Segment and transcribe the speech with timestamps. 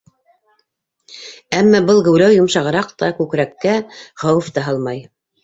[1.57, 3.77] Әммә был геүләү йомшағыраҡ та, күкрәккә
[4.25, 5.07] хәүеф тә һалмай...